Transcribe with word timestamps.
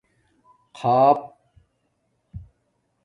خاپ 0.77 1.19